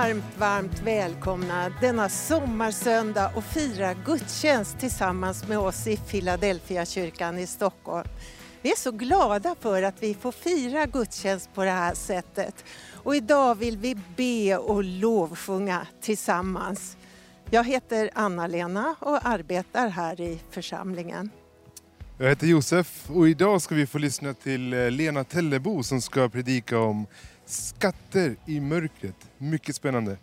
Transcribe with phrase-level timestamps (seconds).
[0.00, 7.46] varmt, varmt välkomna denna sommarsöndag och fira gudstjänst tillsammans med oss i Philadelphia kyrkan i
[7.46, 8.08] Stockholm.
[8.62, 12.64] Vi är så glada för att vi får fira gudstjänst på det här sättet.
[12.92, 16.96] Och idag vill vi be och lovsjunga tillsammans.
[17.50, 21.30] Jag heter Anna-Lena och arbetar här i församlingen.
[22.18, 26.28] Jag heter Josef och idag ska vi få lyssna till eh, Lena Tellebo som ska
[26.28, 27.06] predika om
[27.50, 29.16] skatter i mörkret.
[29.38, 30.16] Mycket spännande.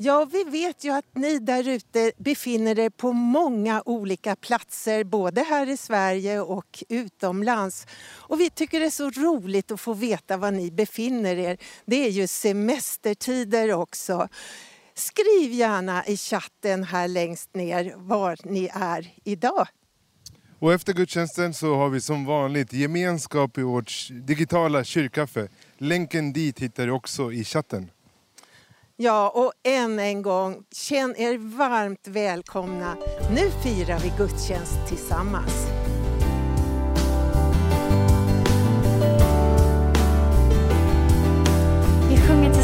[0.00, 5.42] Ja, vi vet ju att ni där ute befinner er på många olika platser, både
[5.42, 7.86] här i Sverige och utomlands.
[8.00, 11.58] Och vi tycker det är så roligt att få veta var ni befinner er.
[11.86, 14.28] Det är ju semestertider också.
[14.94, 19.68] Skriv gärna i chatten här längst ner var ni är idag.
[20.58, 25.48] Och efter gudstjänsten så har vi som vanligt gemenskap i vårt digitala kyrkkaffe.
[25.80, 27.90] Länken dit hittar du också i chatten.
[28.96, 32.96] Ja, och än en gång, känn er varmt välkomna.
[33.30, 35.66] Nu firar vi gudstjänst tillsammans.
[42.10, 42.57] Vi sjunger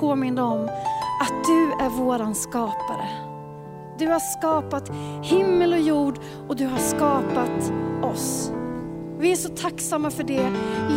[0.00, 0.64] påminna om
[1.20, 3.08] att du är våran skapare.
[3.98, 4.90] Du har skapat
[5.22, 6.18] himmel och jord
[6.48, 7.72] och du har skapat
[8.02, 8.52] oss.
[9.18, 10.50] Vi är så tacksamma för det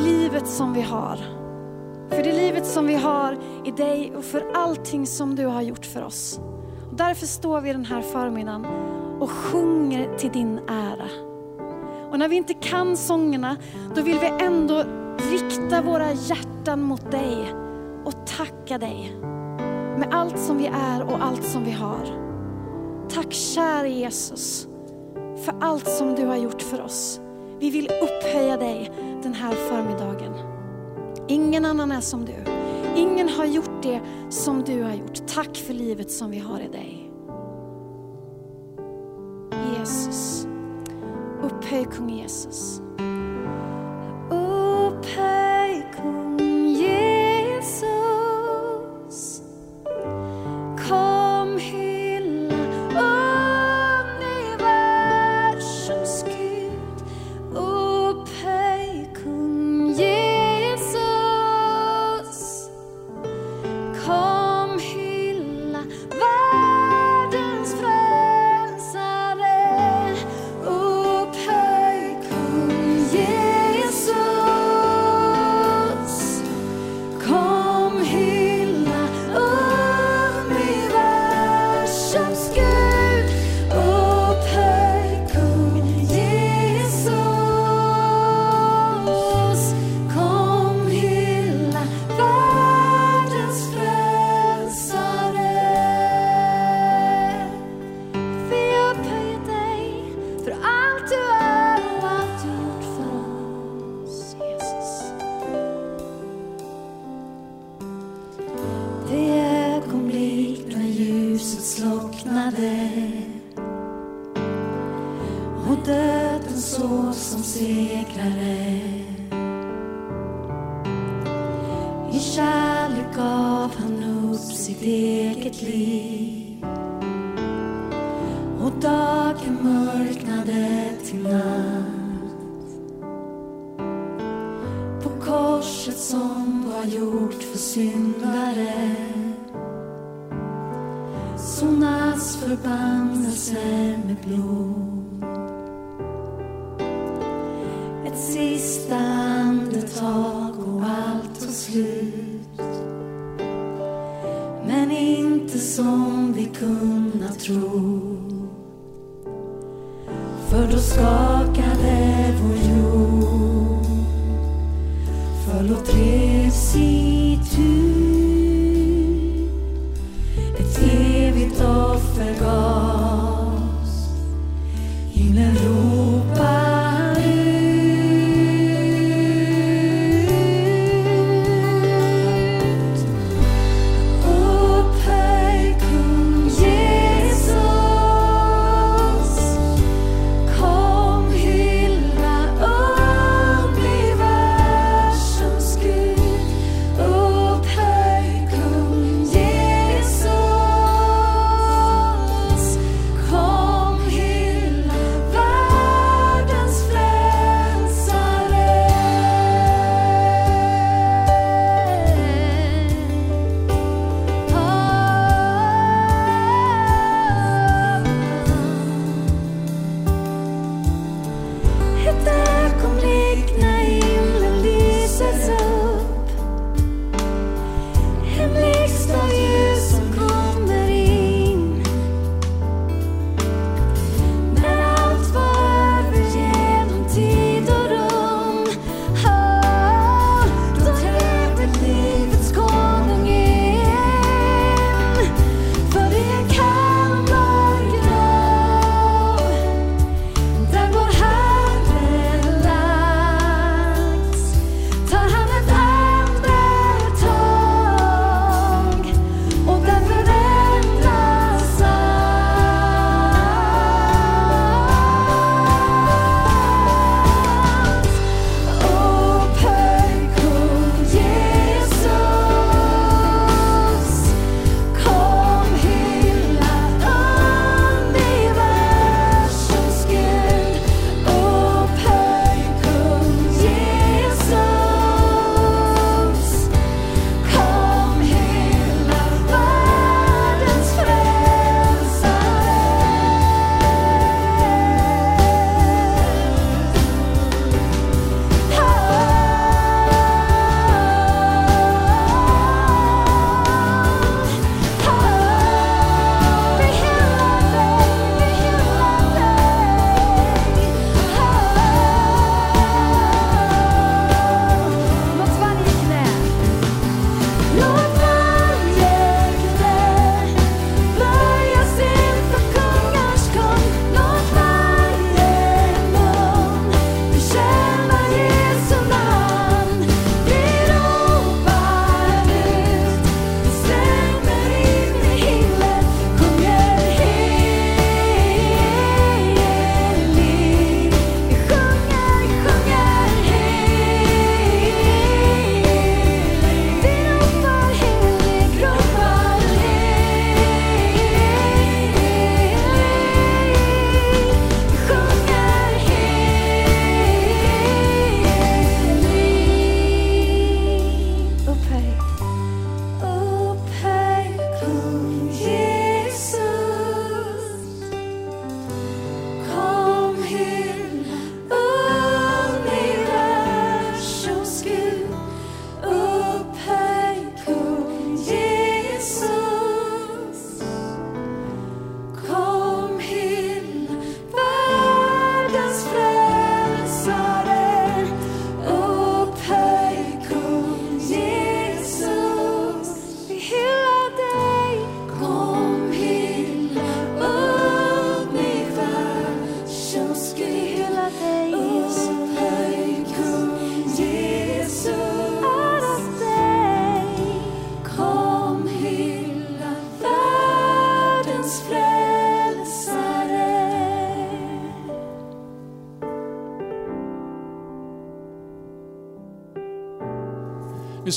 [0.05, 1.17] livet som vi har.
[2.09, 5.85] För det livet som vi har i dig och för allting som du har gjort
[5.85, 6.39] för oss.
[6.89, 8.65] Och därför står vi den här förmiddagen
[9.19, 11.09] och sjunger till din ära.
[12.11, 13.57] Och när vi inte kan sångerna,
[13.95, 14.83] då vill vi ändå
[15.31, 17.53] rikta våra hjärtan mot dig
[18.05, 19.15] och tacka dig
[19.97, 22.21] med allt som vi är och allt som vi har.
[23.09, 24.67] Tack kära Jesus
[25.45, 27.21] för allt som du har gjort för oss.
[27.59, 28.91] Vi vill upphöja dig
[29.23, 30.33] den här förmiddagen.
[31.27, 32.35] Ingen annan är som du.
[32.95, 35.27] Ingen har gjort det som du har gjort.
[35.27, 37.11] Tack för livet som vi har i dig.
[39.77, 40.47] Jesus,
[41.43, 42.81] upphöj kung Jesus.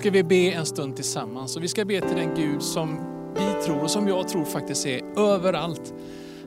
[0.05, 2.99] Ska vi be en stund tillsammans och vi ska be till den Gud som
[3.35, 5.95] vi tror och som jag tror faktiskt är överallt.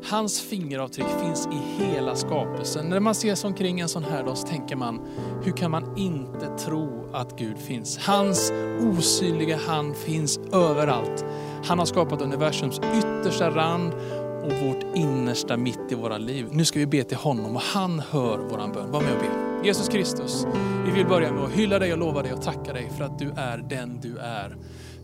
[0.03, 2.89] Hans fingeravtryck finns i hela skapelsen.
[2.89, 4.99] När man ser sig omkring en sån här dag så tänker man,
[5.43, 7.97] hur kan man inte tro att Gud finns?
[7.97, 11.25] Hans osynliga hand finns överallt.
[11.65, 13.93] Han har skapat universums yttersta rand
[14.43, 16.47] och vårt innersta mitt i våra liv.
[16.51, 18.91] Nu ska vi be till honom och han hör våran bön.
[18.91, 19.46] Var med och be.
[19.63, 20.45] Jesus Kristus,
[20.85, 23.19] vi vill börja med att hylla dig och lova dig och tacka dig för att
[23.19, 24.55] du är den du är.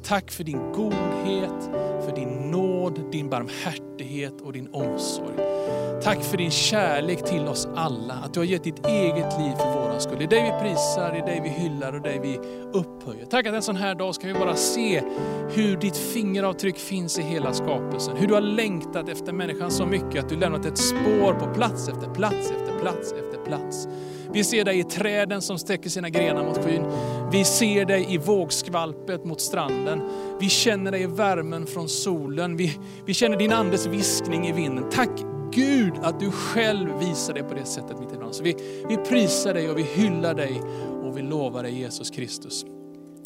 [0.03, 1.69] Tack för din godhet,
[2.05, 5.36] för din nåd, din barmhärtighet och din omsorg.
[6.03, 9.74] Tack för din kärlek till oss alla, att du har gett ditt eget liv för
[9.74, 10.15] våran skull.
[10.17, 12.39] Det är dig vi prisar, det är dig vi hyllar och det är dig vi
[12.79, 13.25] upphöjer.
[13.25, 15.01] Tack att en sån här dag ska vi bara se
[15.50, 18.17] hur ditt fingeravtryck finns i hela skapelsen.
[18.17, 21.89] Hur du har längtat efter människan så mycket att du lämnat ett spår på plats
[21.89, 23.88] efter plats efter plats efter plats.
[24.33, 26.85] Vi ser dig i träden som sträcker sina grenar mot skyn.
[27.31, 30.01] Vi ser dig i vågskvalpet mot stranden.
[30.39, 32.57] Vi känner dig i värmen från solen.
[32.57, 34.85] Vi, vi känner din andes viskning i vinden.
[34.91, 35.09] Tack
[35.51, 38.35] Gud att du själv visar dig på det sättet mitt ibland.
[38.35, 38.55] Så vi,
[38.89, 40.61] vi prisar dig och vi hyllar dig
[41.03, 42.65] och vi lovar dig Jesus Kristus.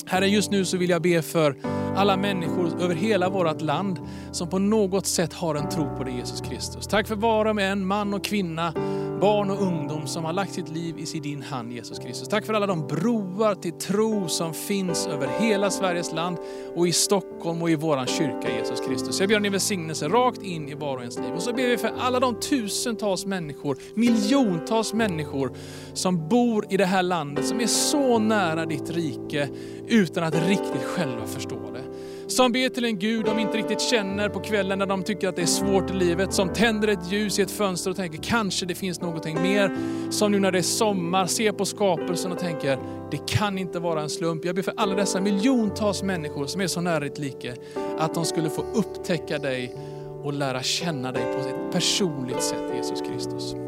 [0.06, 1.56] Herre, just nu så vill jag be för
[1.98, 4.00] alla människor över hela vårt land
[4.32, 6.88] som på något sätt har en tro på dig Jesus Kristus.
[6.88, 8.74] Tack för var och en, man och kvinna,
[9.22, 12.28] barn och ungdom som har lagt sitt liv i din hand Jesus Kristus.
[12.28, 16.38] Tack för alla de broar till tro som finns över hela Sveriges land
[16.76, 19.20] och i Stockholm och i våran kyrka Jesus Kristus.
[19.20, 21.34] Jag ber om din välsignelse rakt in i var och ens liv.
[21.34, 25.52] Och så ber vi för alla de tusentals människor, miljontals människor
[25.94, 29.50] som bor i det här landet, som är så nära ditt rike
[29.88, 31.87] utan att riktigt själva förstå det.
[32.28, 35.36] Som ber till en Gud de inte riktigt känner på kvällen när de tycker att
[35.36, 36.34] det är svårt i livet.
[36.34, 39.78] Som tänder ett ljus i ett fönster och tänker kanske det finns någonting mer.
[40.10, 42.80] Som nu när det är sommar ser på skapelsen och tänker
[43.12, 44.46] det kan inte vara en slump.
[44.46, 47.56] Jag ber för alla dessa miljontals människor som är så nära ditt like.
[47.98, 49.76] Att de skulle få upptäcka dig
[50.24, 53.67] och lära känna dig på ett personligt sätt Jesus Kristus.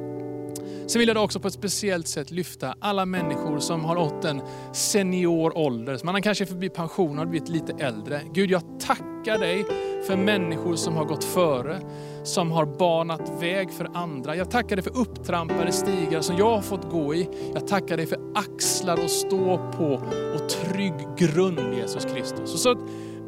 [0.89, 4.25] Sen vill jag då också på ett speciellt sätt lyfta alla människor som har nått
[4.25, 4.41] en
[4.73, 5.99] senior ålder.
[6.03, 8.21] Man kanske är förbi pension och blivit lite äldre.
[8.33, 9.65] Gud, jag tackar dig
[10.07, 11.79] för människor som har gått före,
[12.23, 14.35] som har banat väg för andra.
[14.35, 17.29] Jag tackar dig för upptrampade stigar som jag har fått gå i.
[17.53, 20.01] Jag tackar dig för axlar att stå på
[20.35, 22.53] och trygg grund Jesus Kristus.
[22.53, 22.75] Och så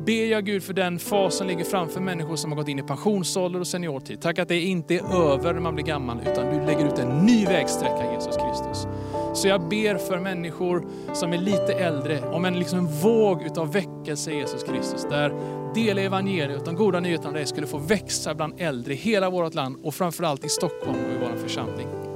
[0.06, 2.84] ber jag Gud för den fas som ligger framför människor som har gått in i
[2.84, 4.22] pensionsålder och seniortid.
[4.22, 7.26] Tack att det inte är över när man blir gammal, utan du lägger ut en
[7.26, 8.88] ny vägsträcka Jesus Kristus.
[9.34, 14.32] Så jag ber för människor som är lite äldre, om en liksom våg utav väckelse
[14.32, 15.34] Jesus Kristus, där
[15.76, 19.54] dela evangeliet, de goda nyheterna om dig skulle få växa bland äldre i hela vårt
[19.54, 22.11] land och framförallt i Stockholm och i vår församling.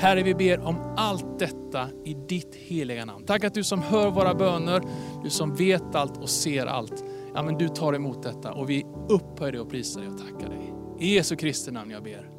[0.00, 3.24] Herre, vi ber om allt detta i ditt heliga namn.
[3.26, 4.82] Tack att du som hör våra böner,
[5.24, 7.04] du som vet allt och ser allt.
[7.34, 10.48] Ja, men du tar emot detta och vi upphöjer dig och prisar dig och tackar
[10.48, 10.72] dig.
[11.00, 12.30] I Jesu Kristi namn jag ber.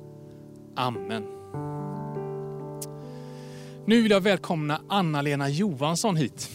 [0.75, 1.23] Amen.
[3.85, 6.49] Nu vill jag välkomna Anna-Lena Johansson hit.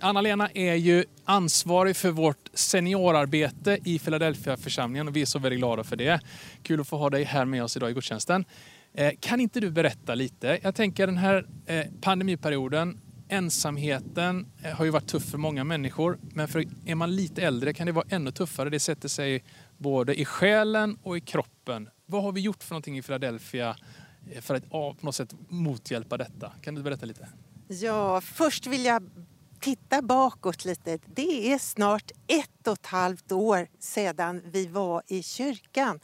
[0.00, 5.60] Anna-Lena är ju ansvarig för vårt seniorarbete i Philadelphia församlingen och vi är så väldigt
[5.60, 6.20] glada för det.
[6.62, 8.44] Kul att få ha dig här med oss idag i gudstjänsten.
[8.98, 10.58] Eh, kan inte du berätta lite?
[10.62, 16.18] Jag tänker den här eh, pandemiperioden, ensamheten eh, har ju varit tuff för många människor.
[16.22, 18.70] Men för är man lite äldre kan det vara ännu tuffare.
[18.70, 19.44] Det sätter sig
[19.78, 21.88] både i själen och i kroppen.
[22.06, 23.76] Vad har vi gjort för någonting i Philadelphia
[24.40, 26.52] för att på något sätt mothjälpa detta?
[26.62, 27.28] Kan du berätta lite?
[27.68, 29.10] Ja, först vill jag
[29.60, 30.98] titta bakåt lite.
[31.06, 36.00] Det är snart ett och ett halvt år sedan vi var i kyrkan.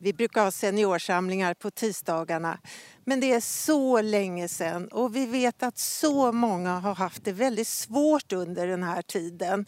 [0.00, 2.58] Vi brukar ha seniorsamlingar på tisdagarna.
[3.04, 7.32] Men det är så länge sedan och vi vet att så många har haft det
[7.32, 9.66] väldigt svårt under den här tiden.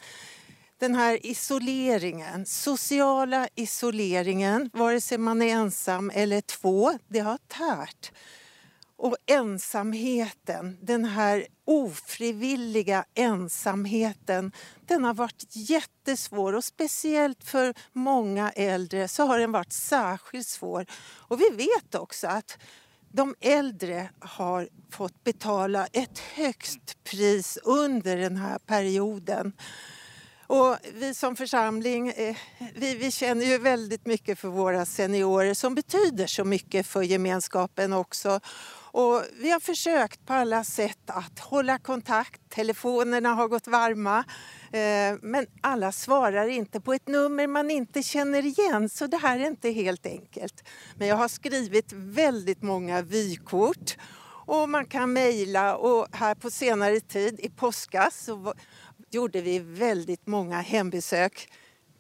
[0.79, 8.13] Den här isoleringen, sociala isoleringen, vare sig man är ensam eller två, det har tärt.
[9.03, 14.53] Och ensamheten, den här ofrivilliga ensamheten,
[14.87, 20.87] den har varit jättesvår och speciellt för många äldre så har den varit särskilt svår.
[21.03, 22.59] Och vi vet också att
[23.13, 29.53] de äldre har fått betala ett högst pris under den här perioden.
[30.47, 32.37] Och vi som församling eh,
[32.75, 37.93] vi, vi känner ju väldigt mycket för våra seniorer som betyder så mycket för gemenskapen
[37.93, 38.41] också.
[38.93, 42.41] Och vi har försökt på alla sätt att hålla kontakt.
[42.49, 44.19] Telefonerna har gått varma.
[44.73, 49.39] Eh, men alla svarar inte på ett nummer man inte känner igen, så det här
[49.39, 50.65] är inte helt enkelt.
[50.99, 53.97] Men jag har skrivit väldigt många vykort
[54.47, 58.55] och man kan mejla och här på senare tid i påskas så
[59.11, 61.49] gjorde vi väldigt många hembesök.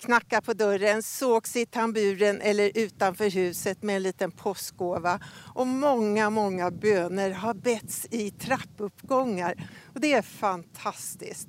[0.00, 5.20] Knacka på dörren, sågs i tamburen eller utanför huset med en liten påskgåva.
[5.54, 9.54] Och många, många böner har betts i trappuppgångar.
[9.94, 11.48] Och det är fantastiskt.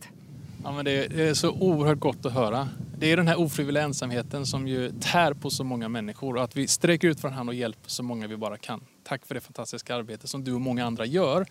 [0.64, 2.70] Ja, men det, är, så oerhört gott att höra.
[2.98, 6.56] Det är den här ofrivilliga ensamheten som ju tär på så många människor och att
[6.56, 8.82] vi sträcker ut från hand och hjälper så många vi bara kan.
[9.04, 11.46] Tack för det fantastiska arbete som du och många andra gör.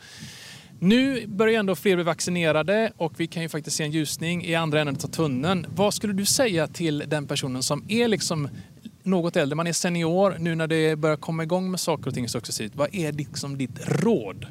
[0.82, 4.54] Nu börjar ändå fler bli vaccinerade och vi kan ju faktiskt se en ljusning i
[4.54, 5.66] andra änden av tunneln.
[5.76, 8.48] Vad skulle du säga till den personen som är liksom
[9.02, 12.28] något äldre, man är senior, nu när det börjar komma igång med saker och ting
[12.28, 12.72] successivt.
[12.74, 14.46] Vad är liksom ditt råd?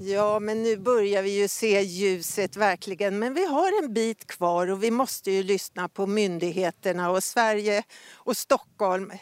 [0.00, 3.18] Ja, men nu börjar vi ju se ljuset verkligen.
[3.18, 7.82] Men vi har en bit kvar och vi måste ju lyssna på myndigheterna och Sverige
[8.14, 9.12] och Stockholm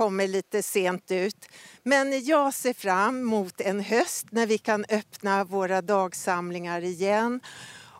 [0.00, 1.48] kommer lite sent ut.
[1.82, 7.40] Men jag ser fram emot en höst när vi kan öppna våra dagsamlingar igen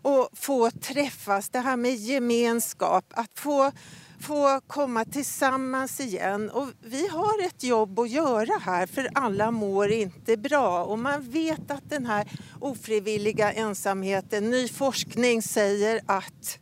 [0.03, 3.73] och få träffas, det här med gemenskap, att få
[4.21, 6.51] få komma tillsammans igen.
[6.51, 10.85] Och vi har ett jobb att göra här för alla mår inte bra.
[10.85, 12.29] Och man vet att den här
[12.61, 16.59] ofrivilliga ensamheten, ny forskning säger att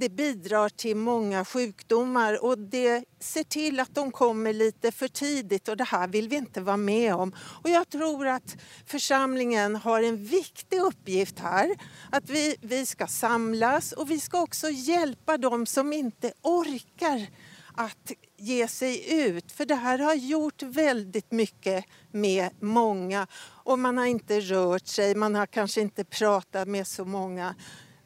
[0.00, 5.68] det bidrar till många sjukdomar och det ser till att de kommer lite för tidigt
[5.68, 7.32] och det här vill vi inte vara med om.
[7.38, 11.76] Och jag tror att församlingen har en viktig uppgift här.
[12.10, 17.26] Att vi, vi ska samlas och vi ska också hjälpa dem som inte orkar
[17.74, 19.52] att ge sig ut.
[19.52, 25.14] För det här har gjort väldigt mycket med många och man har inte rört sig,
[25.14, 27.54] man har kanske inte pratat med så många.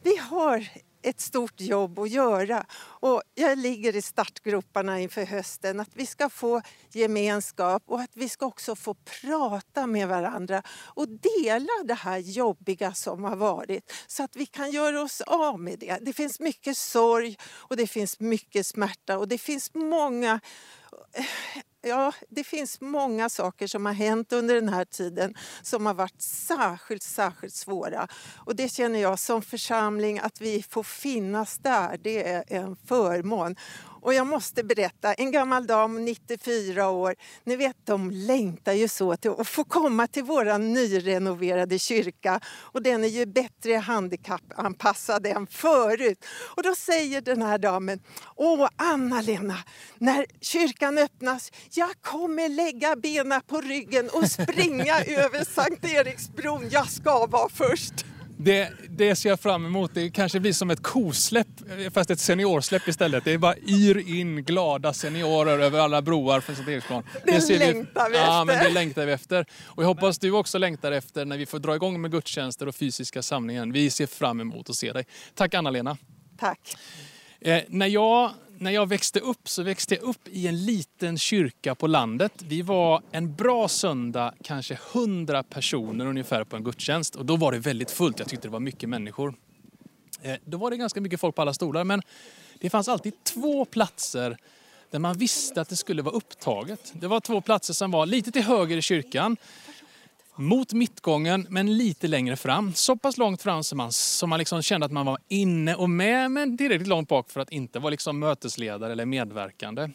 [0.03, 0.67] Vi har
[1.05, 2.65] ett stort jobb att göra.
[2.77, 8.29] Och jag ligger i startgroparna inför hösten att vi ska få gemenskap och att vi
[8.29, 14.23] ska också få prata med varandra och dela det här jobbiga som har varit så
[14.23, 15.97] att vi kan göra oss av med det.
[16.01, 20.39] Det finns mycket sorg och det finns mycket smärta och det finns många
[21.87, 26.21] Ja, det finns många saker som har hänt under den här tiden som har varit
[26.21, 28.07] särskilt, särskilt svåra.
[28.37, 33.55] Och det känner jag som församling att vi får finnas där, det är en förmån.
[34.05, 39.15] Och jag måste berätta, en gammal dam, 94 år, ni vet de längtar ju så
[39.15, 42.39] till att få komma till vår nyrenoverade kyrka.
[42.57, 46.25] Och den är ju bättre handikappanpassad än förut.
[46.55, 47.99] Och då säger den här damen,
[48.35, 49.57] Åh Anna-Lena,
[49.97, 56.89] när kyrkan öppnas, jag kommer lägga benen på ryggen och springa över Sankt Eriksbron, jag
[56.89, 58.14] ska vara först.
[58.37, 59.91] Det, det ser jag fram emot.
[59.93, 61.47] Det kanske blir som ett kosläpp,
[61.93, 63.23] fast ett seniorsläpp istället.
[63.25, 67.03] Det är bara yr in glada seniorer över alla broar från Sankt Eriksplan.
[67.25, 68.45] Det ser längtar vi Ja, efter.
[68.45, 69.45] men det längtar vi efter.
[69.65, 72.75] Och jag hoppas du också längtar efter när vi får dra igång med gudstjänster och
[72.75, 73.71] fysiska samlingen.
[73.71, 75.05] Vi ser fram emot att se dig.
[75.35, 75.97] Tack Anna-Lena.
[76.39, 76.59] Tack.
[77.41, 81.75] Eh, när, jag, när jag växte upp så växte jag upp i en liten kyrka
[81.75, 82.33] på landet.
[82.37, 87.15] Vi var en bra söndag, kanske 100 personer ungefär på en gudstjänst.
[87.15, 88.19] Och då var det väldigt fullt.
[88.19, 89.35] Jag tyckte det var mycket människor.
[90.21, 91.83] Eh, då var det ganska mycket folk på alla stolar.
[91.83, 92.01] Men
[92.59, 94.37] det fanns alltid två platser
[94.91, 96.93] där man visste att det skulle vara upptaget.
[96.93, 99.37] Det var två platser som var lite till höger i kyrkan
[100.35, 102.73] mot mittgången men lite längre fram.
[102.73, 105.89] Så pass långt fram som man, som man liksom kände att man var inne och
[105.89, 109.89] med men tillräckligt långt bak för att inte vara liksom mötesledare eller medverkande.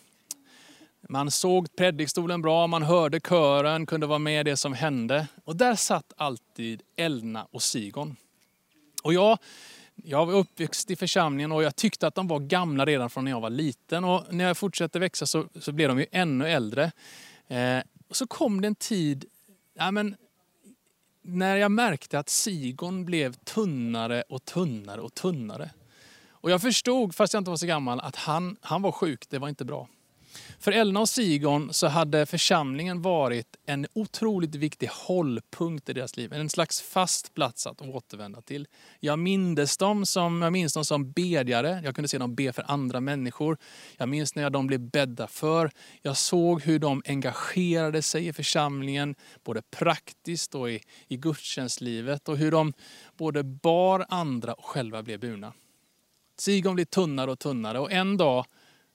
[1.09, 5.26] Man såg predikstolen bra, man hörde kören, kunde vara med i det som hände.
[5.44, 8.16] Och där satt alltid Elna och Sigon.
[9.03, 9.38] Och jag,
[9.94, 13.31] jag var uppväxt i församlingen och jag tyckte att de var gamla redan från när
[13.31, 14.05] jag var liten.
[14.05, 16.92] Och när jag fortsatte växa så, så blev de ju ännu äldre.
[17.48, 19.24] Eh, och så kom det en tid,
[19.74, 20.16] ja, men,
[21.22, 25.70] när jag märkte att Sigon blev tunnare och tunnare och tunnare.
[26.30, 29.38] Och jag förstod, fast jag inte var så gammal, att han, han var sjuk, det
[29.38, 29.88] var inte bra.
[30.62, 36.33] För Elna och Sigon så hade församlingen varit en otroligt viktig hållpunkt i deras liv.
[36.33, 38.68] En slags fast plats att återvända till.
[38.99, 41.81] Jag minns dem som, jag minns dem som bedjare.
[41.85, 43.59] Jag kunde se dem be för andra människor.
[43.96, 45.70] Jag minns när de blev bädda för.
[46.03, 52.29] Jag såg hur de engagerade sig i församlingen, både praktiskt och i, i gudstjänstlivet.
[52.29, 52.73] Och hur de
[53.16, 55.53] både bar andra och själva blev burna.
[56.38, 58.44] Sigon blev tunnare och tunnare och en dag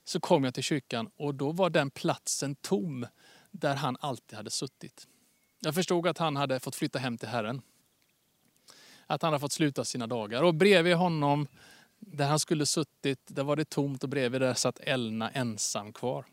[0.08, 3.06] så kom jag till kyrkan och då var den platsen tom
[3.50, 5.06] där han alltid hade suttit.
[5.60, 7.62] Jag förstod att han hade fått flytta hem till Herren.
[9.06, 10.42] Att han hade fått sluta sina dagar.
[10.42, 11.48] Och bredvid honom,
[11.98, 16.24] där han skulle suttit, där var det tomt och bredvid där satt Elna ensam kvar.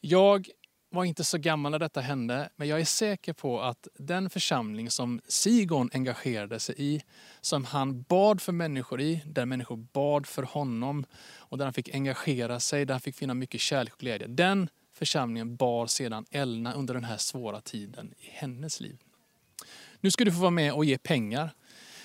[0.00, 0.48] Jag
[0.90, 4.90] var inte så gammal när detta hände, men jag är säker på att den församling
[4.90, 7.02] som Sigon engagerade sig i,
[7.40, 11.04] som han bad för människor i, där människor bad för honom
[11.36, 14.26] och där han fick engagera sig, där han fick finna mycket kärlek och glädje.
[14.26, 18.98] Den församlingen bar sedan Elna under den här svåra tiden i hennes liv.
[20.00, 21.50] Nu ska du få vara med och ge pengar.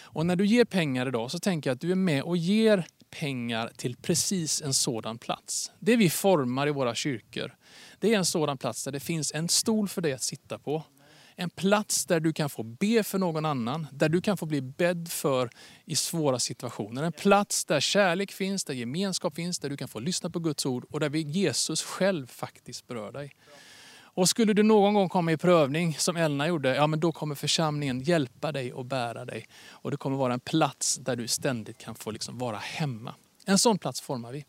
[0.01, 2.85] Och när du ger pengar idag så tänker jag att du är med och ger
[3.09, 5.71] pengar till precis en sådan plats.
[5.79, 7.55] Det vi formar i våra kyrkor,
[7.99, 10.83] det är en sådan plats där det finns en stol för dig att sitta på.
[11.35, 14.61] En plats där du kan få be för någon annan, där du kan få bli
[14.61, 15.49] bedd för
[15.85, 17.03] i svåra situationer.
[17.03, 20.65] En plats där kärlek finns, där gemenskap finns, där du kan få lyssna på Guds
[20.65, 23.35] ord och där Jesus själv faktiskt berör dig.
[24.15, 27.35] Och skulle du någon gång komma i prövning, som Elna gjorde, ja men då kommer
[27.35, 29.47] församlingen hjälpa dig och bära dig.
[29.69, 33.15] Och det kommer vara en plats där du ständigt kan få liksom vara hemma.
[33.45, 34.45] En sån plats formar vi.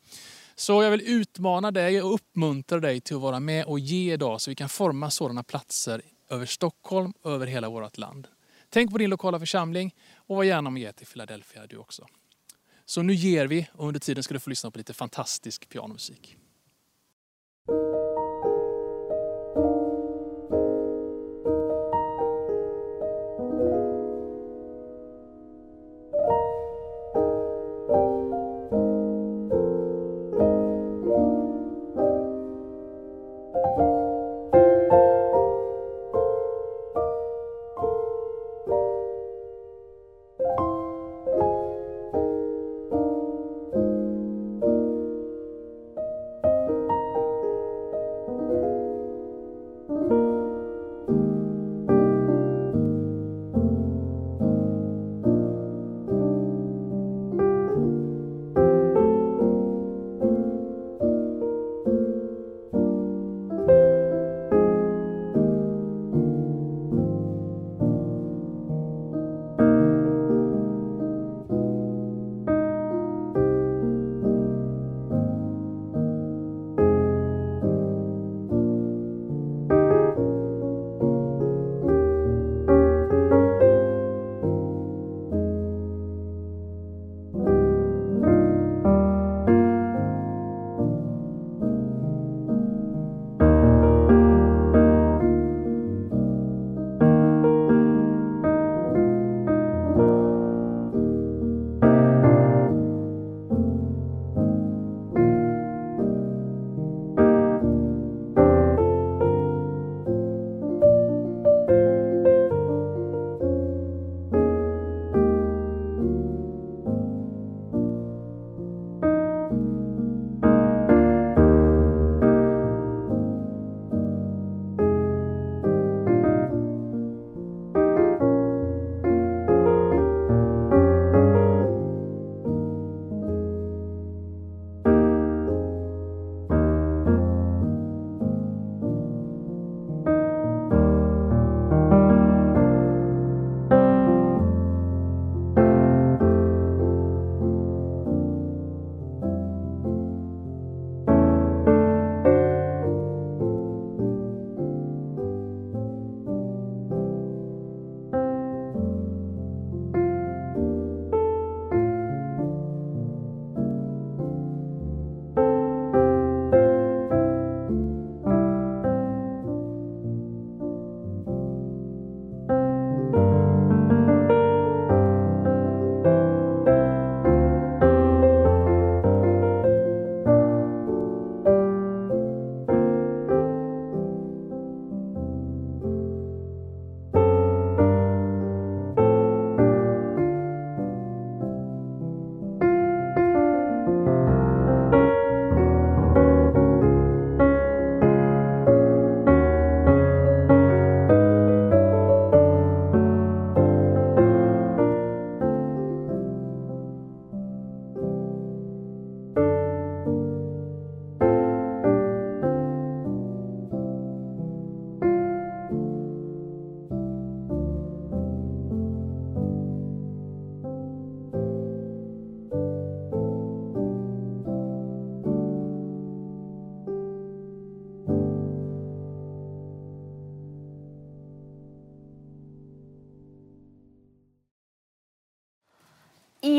[0.57, 4.41] Så jag vill utmana dig och uppmuntra dig till att vara med och ge idag
[4.41, 8.29] så vi kan forma sådana platser över Stockholm och över hela vårt land.
[8.71, 12.07] Tänk på din lokala församling och var gärna med till Philadelphia du också.
[12.87, 16.37] Så nu ger vi och under tiden ska du få lyssna på lite fantastisk pianomusik.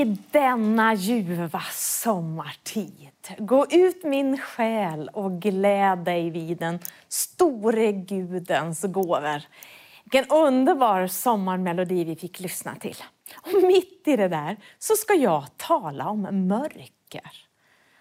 [0.06, 3.36] I denna ljuva sommartid.
[3.38, 9.42] Gå ut min själ och gläd dig vid den store Gudens gåvor.
[10.04, 12.96] Vilken underbar sommarmelodi vi fick lyssna till.
[13.36, 17.32] Och mitt i det där så ska jag tala om mörker.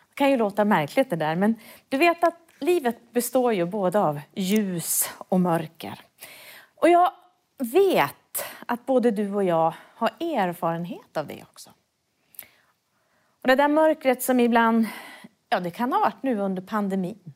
[0.09, 1.55] Det kan ju låta märkligt det där, men
[1.88, 6.01] du vet att livet består ju både av ljus och mörker.
[6.77, 7.12] Och jag
[7.59, 11.71] vet att både du och jag har erfarenhet av det också.
[13.45, 14.87] Och det där mörkret som ibland,
[15.49, 17.35] ja det kan ha varit nu under pandemin.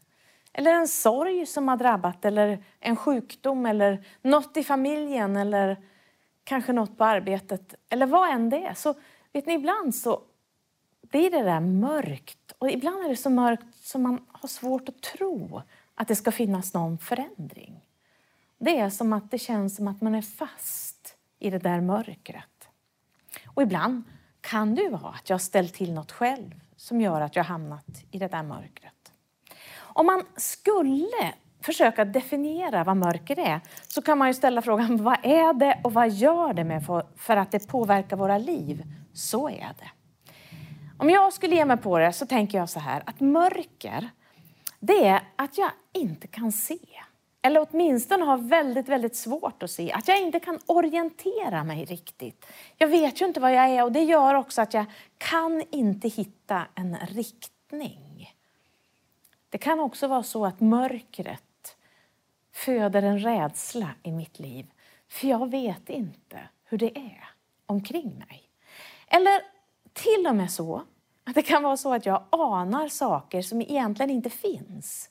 [0.53, 5.77] Eller en sorg som har drabbat, eller en sjukdom, eller något i familjen, eller
[6.45, 8.75] kanske något på arbetet, eller vad än det är.
[8.75, 8.95] Så
[9.33, 10.23] vet ni, ibland så
[11.03, 12.53] blir det där mörkt.
[12.59, 15.63] Och ibland är det så mörkt som man har svårt att tro
[15.95, 17.81] att det ska finnas någon förändring.
[18.59, 22.69] Det är som att det känns som att man är fast i det där mörkret.
[23.47, 24.03] Och ibland
[24.51, 27.45] kan det ju vara att jag har ställt till något själv som gör att jag
[27.45, 29.13] hamnat i det där mörkret.
[29.77, 35.19] Om man skulle försöka definiera vad mörker är så kan man ju ställa frågan vad
[35.23, 38.83] är det och vad gör det med för, för att det påverkar våra liv?
[39.13, 39.91] Så är det.
[40.99, 44.11] Om jag skulle ge mig på det så tänker jag så här att mörker
[44.81, 46.79] det är att jag inte kan se.
[47.43, 49.93] Eller åtminstone har väldigt, väldigt svårt att se.
[49.93, 52.47] Att jag inte kan orientera mig riktigt.
[52.77, 54.85] Jag vet ju inte vad jag är och det gör också att jag
[55.19, 58.35] kan inte hitta en riktning.
[59.49, 61.77] Det kan också vara så att mörkret
[62.53, 64.67] föder en rädsla i mitt liv.
[65.09, 67.31] För jag vet inte hur det är
[67.67, 68.43] omkring mig.
[69.07, 69.43] Eller
[69.93, 70.83] till och med så
[71.25, 75.11] att det kan vara så att jag anar saker som egentligen inte finns.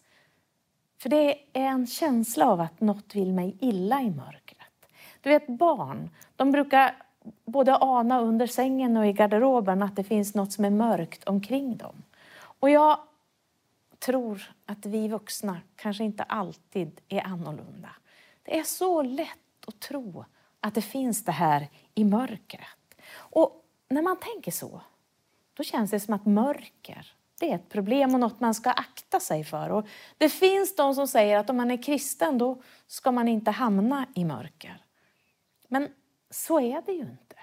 [0.97, 4.57] För det är en känsla av att något vill mig illa i mörkret.
[5.21, 6.95] Du vet barn, de brukar
[7.45, 11.77] både ana under sängen och i garderoben att det finns något som är mörkt omkring
[11.77, 12.03] dem.
[12.37, 12.99] Och jag
[13.99, 17.89] tror att vi vuxna kanske inte alltid är annorlunda.
[18.43, 20.25] Det är så lätt att tro
[20.59, 23.01] att det finns det här i mörkret.
[23.13, 24.81] Och när man tänker så,
[25.53, 29.19] då känns det som att mörker det är ett problem och något man ska akta
[29.19, 29.69] sig för.
[29.69, 33.51] Och det finns de som säger att om man är kristen då ska man inte
[33.51, 34.85] hamna i mörker.
[35.67, 35.89] Men
[36.29, 37.35] så är det ju inte.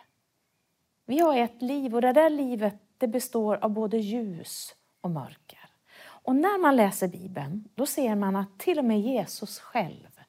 [1.06, 5.70] Vi har ett liv och det där livet det består av både ljus och mörker.
[6.04, 10.20] Och när man läser Bibeln då ser man att till och med Jesus själv,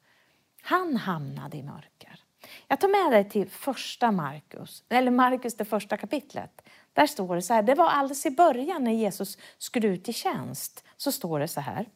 [0.62, 2.20] han hamnade i mörker.
[2.68, 6.65] Jag tar med dig till första Markus, eller Markus det första kapitlet.
[6.96, 10.12] Där står det så här, det var alldeles i början när Jesus skulle ut i
[10.12, 11.88] tjänst, så står det så här.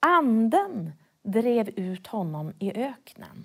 [0.00, 3.44] Anden drev ut honom i öknen.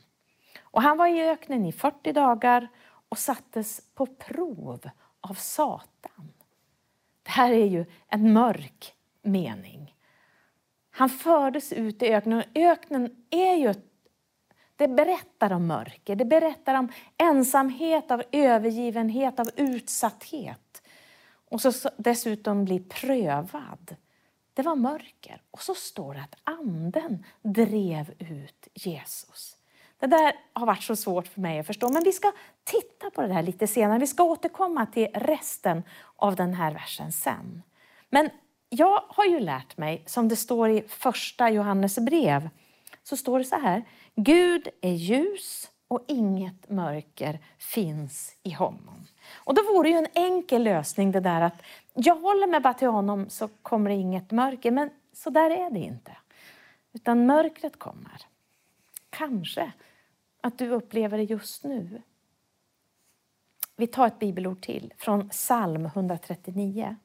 [0.62, 2.68] Och han var i öknen i 40 dagar
[3.10, 4.90] och sattes på prov
[5.22, 6.34] av Satan.
[7.24, 9.96] Det här är ju en mörk mening.
[10.92, 12.44] Han fördes ut i öknen.
[12.56, 13.74] Öknen är ju
[14.76, 20.71] det berättar om mörker, det berättar om ensamhet, av övergivenhet, av utsatthet.
[21.52, 23.96] Och så dessutom bli prövad.
[24.54, 25.42] Det var mörker.
[25.52, 29.58] Och så står det att anden drev ut Jesus.
[30.00, 32.32] Det där har varit så svårt för mig att förstå, men vi ska
[32.64, 34.00] titta på det här lite senare.
[34.00, 35.84] Vi ska återkomma till resten
[36.16, 37.64] av den här versen sen.
[38.10, 38.30] Men
[38.70, 42.50] jag har ju lärt mig, som det står i första Johannes brev,
[43.04, 43.86] så står det så här.
[44.16, 49.08] Gud är ljus och inget mörker finns i honom.
[49.34, 51.62] Och då vore ju en enkel lösning det där att
[51.94, 54.72] jag håller mig bara till honom så kommer det inget mörker.
[54.72, 56.18] Men så där är det inte.
[56.94, 58.22] Utan mörkret kommer.
[59.10, 59.72] Kanske
[60.42, 62.02] att du upplever det just nu.
[63.76, 66.96] Vi tar ett bibelord till från psalm 139.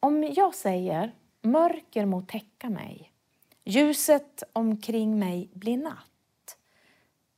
[0.00, 3.12] Om jag säger mörker må täcka mig,
[3.64, 6.08] ljuset omkring mig blir natt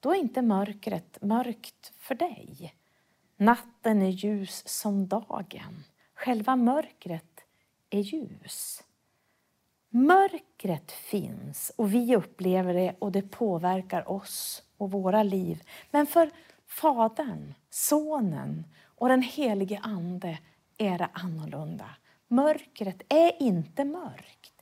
[0.00, 2.74] då är inte mörkret mörkt för dig.
[3.36, 5.84] Natten är ljus som dagen.
[6.14, 7.44] Själva mörkret
[7.90, 8.82] är ljus.
[9.88, 15.62] Mörkret finns och vi upplever det och det påverkar oss och våra liv.
[15.90, 16.30] Men för
[16.66, 20.38] Fadern, Sonen och den helige Ande
[20.78, 21.86] är det annorlunda.
[22.28, 24.52] Mörkret är inte mörkt.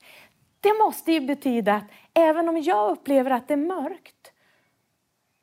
[0.60, 4.17] Det måste ju betyda att även om jag upplever att det är mörkt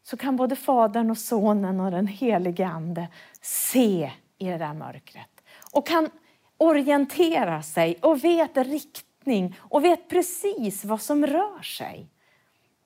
[0.05, 3.07] så kan både Fadern och Sonen och den helige Ande
[3.41, 5.43] se i det där mörkret.
[5.71, 6.09] Och kan
[6.57, 12.09] orientera sig och vet riktning och vet precis vad som rör sig.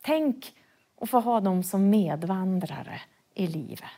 [0.01, 0.55] Tänk
[1.01, 3.01] att få ha dem som medvandrare
[3.34, 3.89] i livet.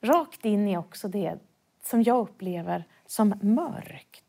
[0.00, 1.38] Rakt in i också det
[1.82, 4.22] som jag upplever som mörkt.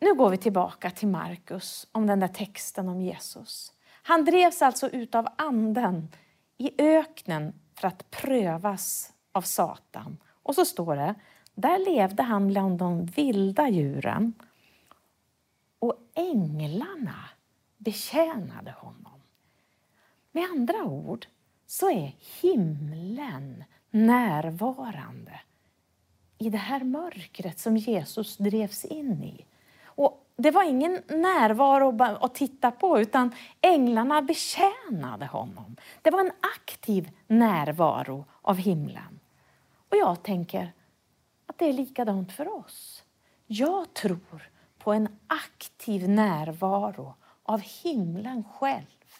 [0.00, 3.72] Nu går vi tillbaka till Markus om den där texten om Jesus.
[4.02, 6.08] Han drevs alltså ut av anden
[6.58, 10.16] i öknen för att prövas av Satan.
[10.42, 11.14] Och så står det,
[11.54, 14.34] där levde han bland de vilda djuren
[15.78, 17.28] och änglarna
[17.76, 19.20] betjänade honom.
[20.32, 21.26] Med andra ord
[21.66, 25.40] så är himlen närvarande
[26.38, 29.44] i det här mörkret som Jesus drevs in i.
[30.40, 35.76] Det var ingen närvaro att titta på utan änglarna betjänade honom.
[36.02, 39.20] Det var en aktiv närvaro av himlen.
[39.88, 40.72] Och jag tänker
[41.46, 43.04] att det är likadant för oss.
[43.46, 49.14] Jag tror på en aktiv närvaro av himlen själv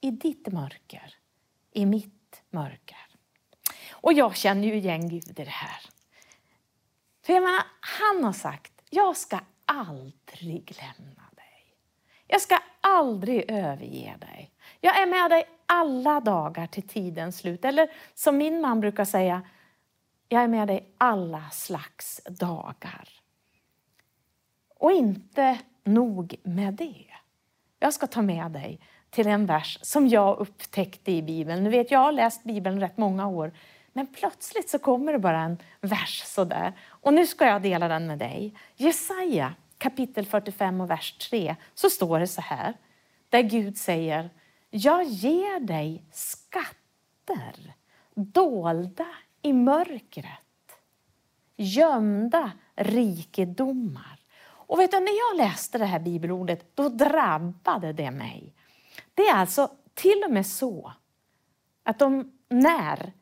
[0.00, 1.14] i ditt mörker,
[1.72, 3.06] i mitt mörker.
[3.90, 5.80] Och jag känner ju igen Gud i det här.
[7.22, 11.74] För jag menar, han har sagt, jag ska aldrig lämna dig.
[12.26, 14.50] Jag ska aldrig överge dig.
[14.80, 17.64] Jag är med dig alla dagar till tidens slut.
[17.64, 19.42] Eller som min man brukar säga,
[20.28, 23.08] jag är med dig alla slags dagar.
[24.78, 27.06] Och inte nog med det.
[27.78, 31.64] Jag ska ta med dig till en vers som jag upptäckte i Bibeln.
[31.64, 33.52] Nu vet jag har läst Bibeln rätt många år,
[33.92, 36.72] men plötsligt så kommer det bara en vers sådär.
[36.88, 38.54] Och nu ska jag dela den med dig.
[38.76, 42.74] Jesaja kapitel 45 och vers 3 så står det så här,
[43.28, 44.30] där Gud säger
[44.70, 47.74] Jag ger dig skatter
[48.14, 49.06] dolda
[49.42, 50.78] i mörkret,
[51.56, 54.18] gömda rikedomar.
[54.42, 58.54] Och vet du, när jag läste det här bibelordet, då drabbade det mig.
[59.14, 60.92] Det är alltså till och med så
[61.82, 63.12] att de, när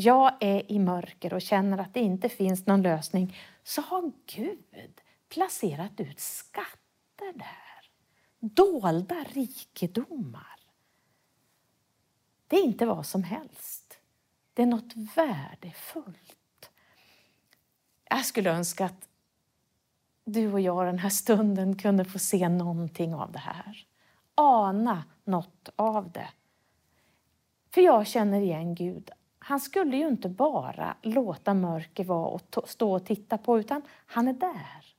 [0.00, 5.00] jag är i mörker och känner att det inte finns någon lösning, så har Gud
[5.28, 7.90] placerat ut skatter där.
[8.38, 10.60] Dolda rikedomar.
[12.46, 13.98] Det är inte vad som helst.
[14.54, 16.70] Det är något värdefullt.
[18.10, 19.08] Jag skulle önska att
[20.24, 23.86] du och jag den här stunden kunde få se någonting av det här.
[24.34, 26.28] Ana något av det.
[27.70, 29.10] För jag känner igen Gud.
[29.48, 34.28] Han skulle ju inte bara låta mörker vara och stå och titta på, utan han
[34.28, 34.94] är där.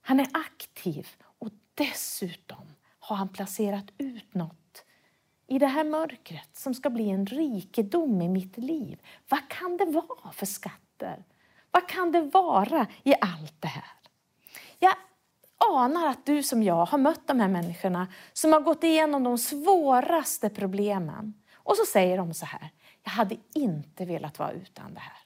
[0.00, 2.66] Han är aktiv och dessutom
[2.98, 4.84] har han placerat ut något
[5.46, 9.00] i det här mörkret som ska bli en rikedom i mitt liv.
[9.28, 11.24] Vad kan det vara för skatter?
[11.70, 13.92] Vad kan det vara i allt det här?
[14.78, 14.94] Jag
[15.76, 19.38] anar att du som jag har mött de här människorna som har gått igenom de
[19.38, 21.34] svåraste problemen.
[21.54, 22.70] Och så säger de så här,
[23.06, 25.18] jag hade inte velat vara utan det här.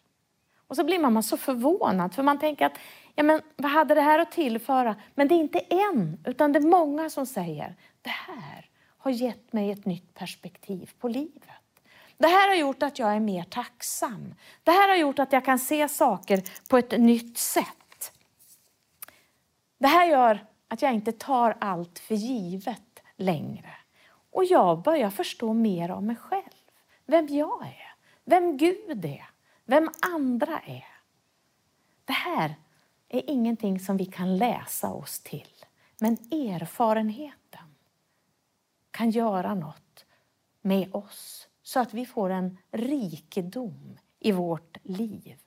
[0.66, 2.78] Och så blir man så förvånad för man tänker att
[3.14, 4.97] ja, men vad hade det här att tillföra?
[5.14, 9.53] Men det är inte en, utan det är många som säger det här har gett
[9.53, 11.43] mig ett nytt perspektiv på livet.
[12.18, 14.35] Det här har gjort att jag är mer tacksam.
[14.62, 18.12] Det här har gjort att jag kan se saker på ett nytt sätt.
[19.78, 23.70] Det här gör att jag inte tar allt för givet längre.
[24.33, 26.60] Och jag börjar förstå mer av mig själv.
[27.11, 27.95] Vem jag är,
[28.25, 29.31] vem Gud är,
[29.65, 30.87] vem andra är.
[32.05, 32.55] Det här
[33.09, 35.65] är ingenting som vi kan läsa oss till.
[36.01, 37.75] Men erfarenheten
[38.91, 40.05] kan göra något
[40.61, 45.39] med oss så att vi får en rikedom i vårt liv.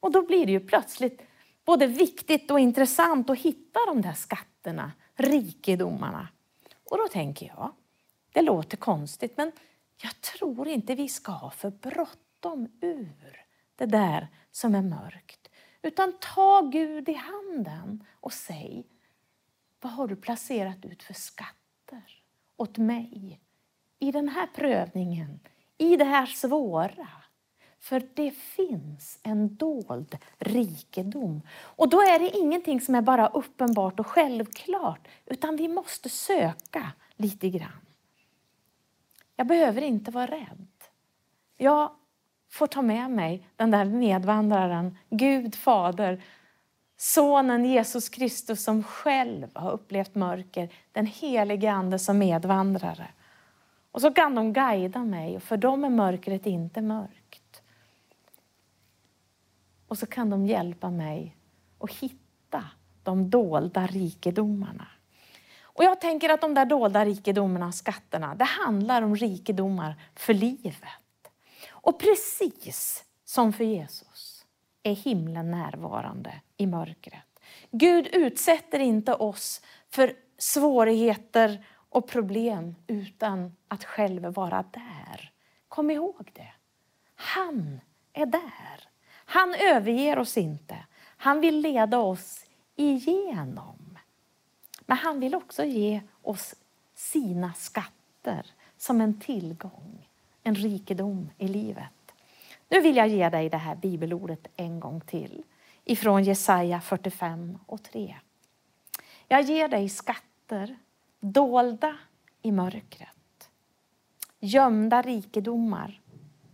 [0.00, 1.22] Och då blir det ju plötsligt
[1.64, 6.28] både viktigt och intressant att hitta de där skatterna, rikedomarna.
[6.90, 7.72] Och då tänker jag,
[8.32, 9.52] det låter konstigt men
[9.96, 13.44] jag tror inte vi ska ha för bråttom ur
[13.76, 15.48] det där som är mörkt.
[15.82, 18.86] Utan ta Gud i handen och säg,
[19.80, 22.22] vad har du placerat ut för skatter
[22.56, 23.40] åt mig
[23.98, 25.40] i den här prövningen,
[25.78, 27.08] i det här svåra?
[27.78, 31.42] För det finns en dold rikedom.
[31.52, 36.92] Och då är det ingenting som är bara uppenbart och självklart, utan vi måste söka
[37.16, 37.86] lite grann.
[39.42, 40.68] Jag behöver inte vara rädd.
[41.56, 41.90] Jag
[42.50, 46.22] får ta med mig den där medvandraren, Gud Fader,
[46.96, 53.08] Sonen Jesus Kristus som själv har upplevt mörker, den helige Ande som medvandrare.
[53.92, 57.62] Och så kan de guida mig, för dem är mörkret inte mörkt.
[59.88, 61.36] Och så kan de hjälpa mig
[61.78, 62.64] att hitta
[63.02, 64.86] de dolda rikedomarna.
[65.74, 70.84] Och jag tänker att de där dolda rikedomarna, skatterna, det handlar om rikedomar för livet.
[71.70, 74.44] Och precis som för Jesus
[74.82, 77.40] är himlen närvarande i mörkret.
[77.70, 85.32] Gud utsätter inte oss för svårigheter och problem utan att själv vara där.
[85.68, 86.52] Kom ihåg det.
[87.14, 87.80] Han
[88.12, 88.88] är där.
[89.24, 90.76] Han överger oss inte.
[91.16, 92.44] Han vill leda oss
[92.76, 93.81] igenom.
[94.86, 96.54] Men han vill också ge oss
[96.94, 100.08] sina skatter som en tillgång,
[100.42, 102.14] en rikedom i livet.
[102.68, 105.42] Nu vill jag ge dig det här bibelordet en gång till
[105.84, 108.16] ifrån Jesaja 45 och 3.
[109.28, 110.76] Jag ger dig skatter
[111.20, 111.96] dolda
[112.42, 113.50] i mörkret,
[114.40, 116.00] gömda rikedomar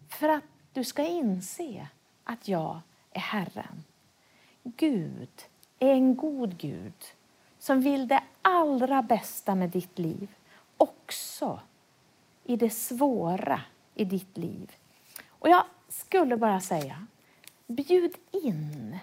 [0.09, 1.89] för att du ska inse
[2.25, 3.85] att jag är Herren.
[4.63, 5.29] Gud
[5.79, 6.95] är en god Gud
[7.69, 10.29] som vill det allra bästa med ditt liv,
[10.77, 11.61] också
[12.45, 13.61] i det svåra
[13.95, 14.73] i ditt liv.
[15.29, 17.07] Och jag skulle bara säga,
[17.67, 18.15] bjud
[18.45, 18.99] in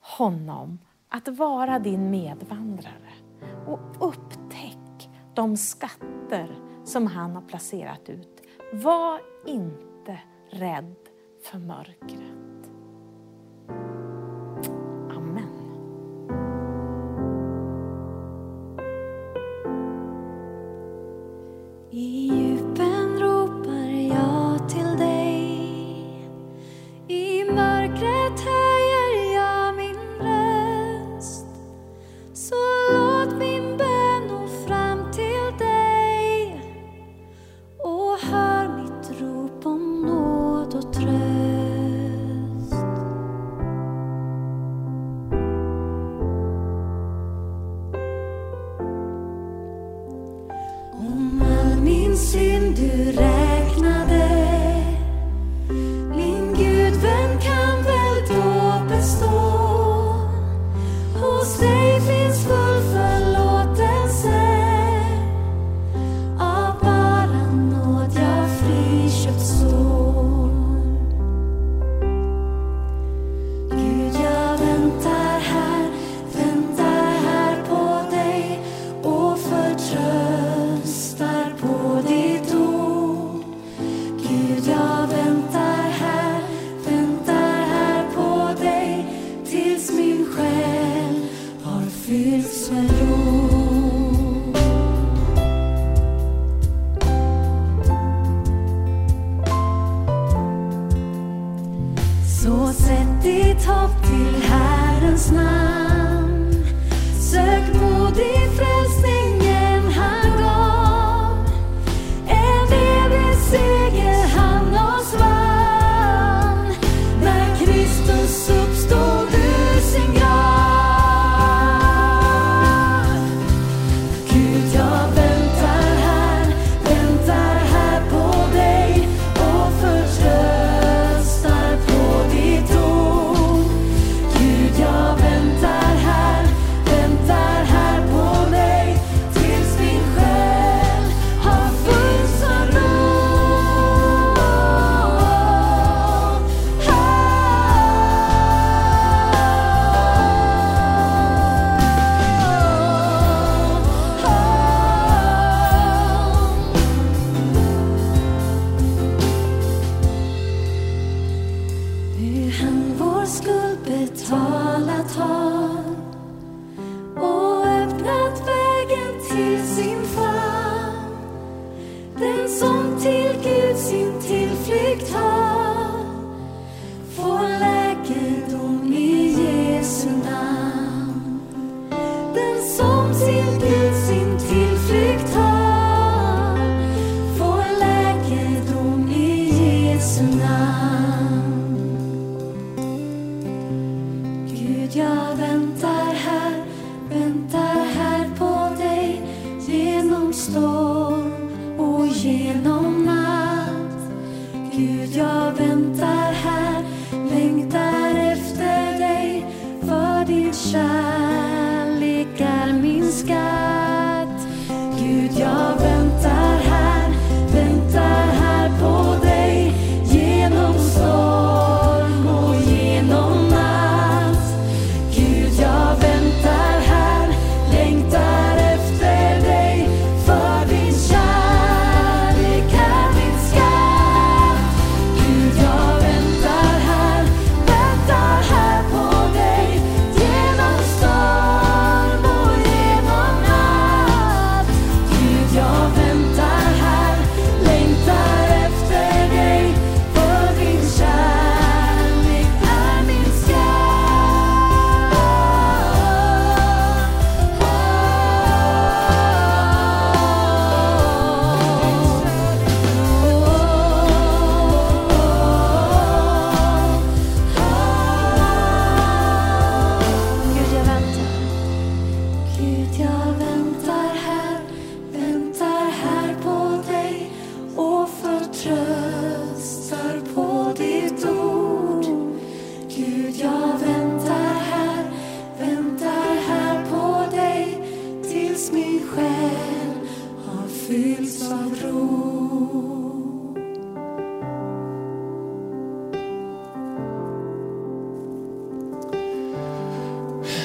[0.00, 0.78] honom
[1.08, 3.12] att vara din medvandrare
[3.66, 8.42] och upptäck de skatter som han har placerat ut.
[8.72, 10.94] Var inte rädd
[11.42, 12.53] för mörkret.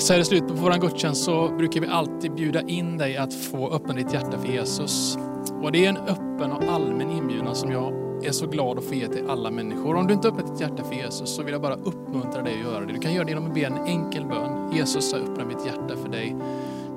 [0.09, 3.33] Så här i slutet på vår gudstjänst så brukar vi alltid bjuda in dig att
[3.33, 5.17] få öppna ditt hjärta för Jesus.
[5.63, 7.93] Och det är en öppen och allmän inbjudan som jag
[8.25, 9.95] är så glad att få ge till alla människor.
[9.95, 12.73] Om du inte öppnat ditt hjärta för Jesus så vill jag bara uppmuntra dig att
[12.73, 12.93] göra det.
[12.93, 14.71] Du kan göra det genom att be en enkel bön.
[14.73, 16.35] Jesus har öppnat mitt hjärta för dig.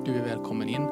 [0.05, 0.87] Du är välkommen in.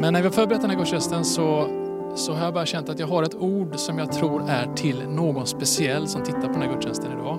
[0.00, 1.68] Men när vi har förberett den här gudstjänsten så,
[2.14, 5.08] så har jag bara känt att jag har ett ord som jag tror är till
[5.08, 7.38] någon speciell som tittar på den här gudstjänsten idag.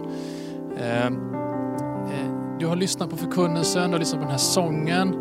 [0.80, 1.47] Ehm,
[2.60, 5.16] du har lyssnat på förkunnelsen, du har lyssnat på den här sången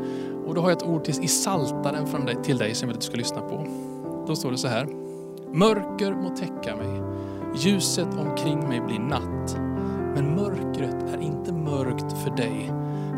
[0.46, 2.88] och då har jag ett ord till, i saltaren från dig, till dig som jag
[2.88, 3.66] vill att du ska lyssna på.
[4.26, 4.86] Då står det så här.
[5.52, 7.02] Mörker må täcka mig,
[7.56, 9.56] ljuset omkring mig blir natt.
[10.14, 12.72] Men mörkret är inte mörkt för dig.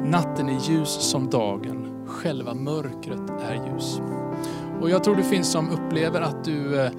[0.04, 4.00] Natten är ljus som dagen, själva mörkret är ljus.
[4.80, 6.90] Och jag tror det finns som upplever att du, eh,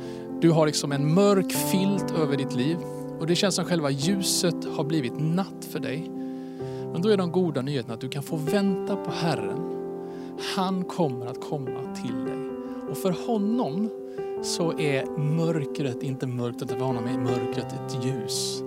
[0.42, 2.78] du har liksom en mörk filt över ditt liv.
[3.20, 6.19] Och det känns som själva ljuset har blivit natt för dig.
[6.92, 9.60] Men då är de goda nyheterna att du kan få vänta på Herren.
[10.56, 12.50] Han kommer att komma till dig.
[12.90, 13.90] Och för honom
[14.44, 18.64] så är mörkret inte mörkt, utan för honom är mörkret ett ljus.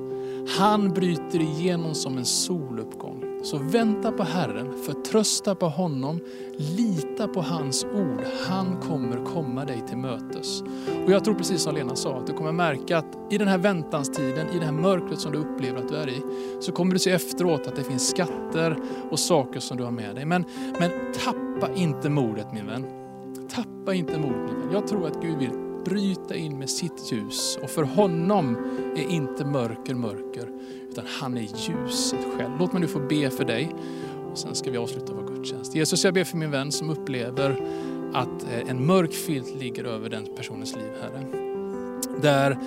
[0.58, 3.21] Han bryter igenom som en soluppgång.
[3.42, 6.20] Så vänta på Herren, förtrösta på honom,
[6.56, 8.24] lita på hans ord.
[8.48, 10.62] Han kommer komma dig till mötes.
[11.04, 13.58] Och jag tror precis som Lena sa, att du kommer märka att i den här
[13.58, 16.22] väntanstiden, i det här mörkret som du upplever att du är i,
[16.60, 18.76] så kommer du se efteråt att det finns skatter
[19.10, 20.24] och saker som du har med dig.
[20.24, 20.44] Men,
[20.80, 20.90] men
[21.24, 22.86] tappa inte modet min vän.
[23.48, 24.72] Tappa inte modet min vän.
[24.72, 28.56] Jag tror att Gud vill bryta in med sitt ljus och för honom
[28.96, 30.48] är inte mörker mörker
[30.90, 32.50] utan han är ljuset själv.
[32.58, 33.74] Låt mig nu få be för dig
[34.32, 35.74] och sen ska vi avsluta vår gudstjänst.
[35.74, 37.50] Jesus jag ber för min vän som upplever
[38.12, 41.26] att eh, en mörk filt ligger över den personens liv Herre.
[42.22, 42.58] Där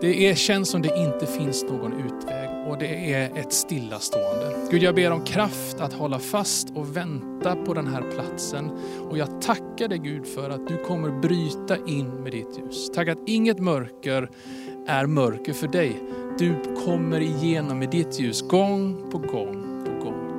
[0.00, 4.56] det är, känns som det inte finns någon utväg och det är ett stillastående.
[4.70, 8.70] Gud jag ber om kraft att hålla fast och vänta på den här platsen.
[9.10, 12.90] Och jag tackar dig Gud för att du kommer bryta in med ditt ljus.
[12.94, 14.30] Tack att inget mörker
[14.86, 16.02] är mörker för dig.
[16.38, 16.54] Du
[16.84, 20.32] kommer igenom med ditt ljus gång på gång på gång.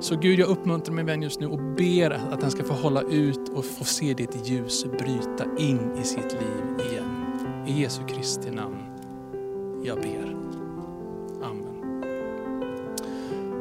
[0.00, 3.02] Så Gud jag uppmuntrar min vän just nu och ber att han ska få hålla
[3.02, 7.64] ut och få se ditt ljus bryta in i sitt liv igen.
[7.66, 8.76] I Jesu Kristi namn
[9.84, 10.59] jag ber.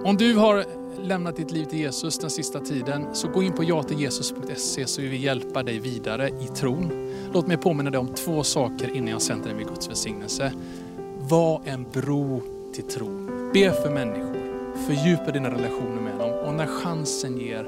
[0.04, 0.66] Om du har
[1.02, 5.10] lämnat ditt liv till Jesus den sista tiden så gå in på jatill.jesus.se så vill
[5.10, 7.12] vi hjälpa dig vidare i tron.
[7.34, 10.54] Låt mig påminna dig om två saker innan jag sänder dig med Guds välsignelse.
[11.20, 12.41] Var en bro
[12.74, 13.10] till tro.
[13.54, 14.39] Be för människor.
[14.88, 17.68] Fördjupa dina relationer med dem och när chansen ger,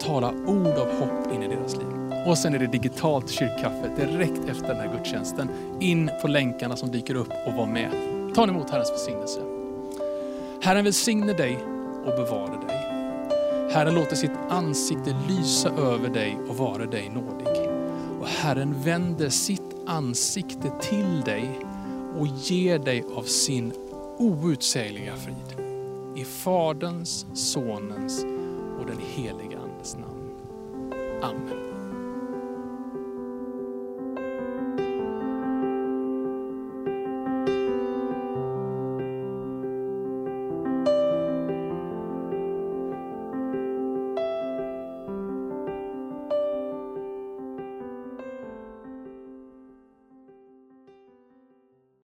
[0.00, 1.86] tala ord av hopp in i deras liv.
[2.26, 5.48] Och sen är det digitalt kyrkkaffe direkt efter den här gudstjänsten.
[5.80, 7.90] In på länkarna som dyker upp och var med.
[8.34, 9.53] Ta emot Herrens välsignelse.
[10.64, 11.58] Herren välsigne dig
[12.04, 12.76] och bevara dig.
[13.70, 17.70] Herren låter sitt ansikte lysa över dig och vara dig nådig.
[18.20, 21.60] Och Herren vänder sitt ansikte till dig
[22.18, 23.72] och ger dig av sin
[24.18, 25.66] outsägliga frid.
[26.16, 28.24] I Faderns, Sonens
[28.80, 30.30] och den Helige Andes namn.
[31.22, 31.63] Amen.